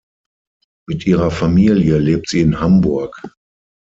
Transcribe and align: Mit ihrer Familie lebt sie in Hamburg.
Mit 0.87 1.05
ihrer 1.05 1.29
Familie 1.29 1.99
lebt 1.99 2.27
sie 2.27 2.41
in 2.41 2.59
Hamburg. 2.59 3.21